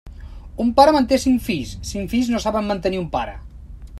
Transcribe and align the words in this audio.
Un 0.63 0.71
pare 0.79 0.93
manté 0.95 1.19
cinc 1.25 1.43
fills; 1.49 1.75
cinc 1.91 2.11
fills 2.15 2.33
no 2.37 2.43
saben 2.47 2.69
mantenir 2.73 3.05
un 3.05 3.09
pare. 3.19 3.37